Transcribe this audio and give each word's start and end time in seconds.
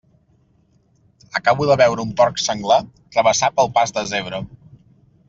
Acabo 1.39 1.67
de 1.71 1.75
veure 1.81 2.05
un 2.07 2.13
porc 2.21 2.41
senglar 2.45 2.79
travessar 3.17 3.51
pel 3.61 3.71
pas 3.77 3.95
de 3.99 4.05
zebra. 4.15 4.41